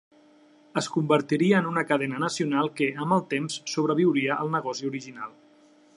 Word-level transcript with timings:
Es 0.79 0.87
convertiria 0.93 1.59
en 1.63 1.67
una 1.73 1.83
cadena 1.91 2.21
nacional 2.23 2.71
que, 2.79 2.89
amb 3.05 3.17
el 3.21 3.23
temps, 3.35 3.61
sobreviuria 3.75 4.39
al 4.45 4.53
negoci 4.59 4.91
original. 4.95 5.41